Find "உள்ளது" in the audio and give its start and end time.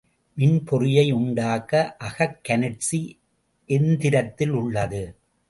4.49-5.15